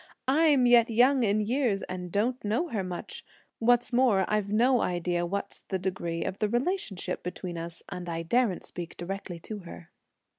[0.27, 3.23] I'm yet young in years and don't know her much;
[3.59, 8.23] what's more, I've no idea what's the degree of the relationship between us, and I
[8.23, 9.91] daren't speak directly to her."